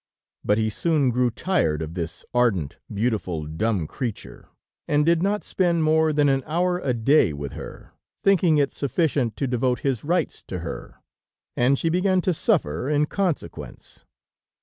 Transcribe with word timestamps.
But 0.43 0.57
he 0.57 0.71
soon 0.71 1.11
grew 1.11 1.29
tired 1.29 1.83
of 1.83 1.93
this 1.93 2.25
ardent, 2.33 2.79
beautiful, 2.91 3.45
dumb 3.45 3.85
creature, 3.85 4.49
and 4.87 5.05
did 5.05 5.21
not 5.21 5.43
spend 5.43 5.83
more 5.83 6.11
than 6.11 6.27
an 6.27 6.41
hour 6.47 6.79
a 6.79 6.91
day 6.95 7.33
with 7.33 7.53
her, 7.53 7.91
thinking 8.23 8.57
it 8.57 8.71
sufficient 8.71 9.35
to 9.35 9.45
devote 9.45 9.81
his 9.81 10.03
rights 10.03 10.41
to 10.47 10.61
her, 10.61 10.95
and 11.55 11.77
she 11.77 11.89
began 11.89 12.19
to 12.21 12.33
suffer 12.33 12.89
in 12.89 13.05
consequence. 13.05 14.03